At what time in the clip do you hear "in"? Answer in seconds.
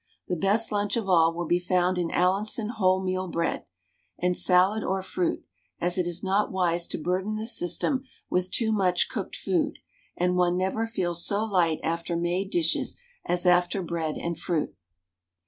1.99-2.09